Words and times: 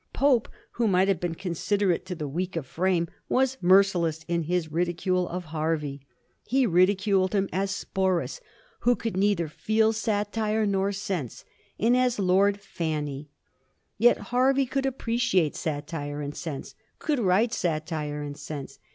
Pope, 0.13 0.49
who 0.71 0.87
might 0.87 1.07
have 1.09 1.19
been 1.19 1.35
considerate 1.35 2.07
to 2.07 2.15
the 2.15 2.27
weak 2.27 2.55
of 2.55 2.65
frame, 2.65 3.07
was 3.29 3.57
merciless 3.61 4.25
in 4.27 4.45
his 4.45 4.71
ridicule 4.71 5.29
of 5.29 5.45
Hervey. 5.53 5.99
He 6.47 6.65
ridiculed 6.65 7.33
him 7.35 7.47
as 7.53 7.69
Sporus, 7.69 8.41
who 8.79 8.95
could 8.95 9.15
neither 9.15 9.47
feel 9.47 9.93
satire 9.93 10.65
nor 10.65 10.91
sense, 10.91 11.45
and 11.79 11.95
as 11.95 12.17
Lord 12.17 12.59
Fanny. 12.59 13.29
Yet 13.99 14.17
Hervey 14.29 14.65
could 14.65 14.87
appreciate 14.87 15.55
satire 15.55 16.19
and 16.19 16.35
sense; 16.35 16.73
could 16.97 17.19
write 17.19 17.53
satire 17.53 18.23
and 18.23 18.35
sense. 18.35 18.79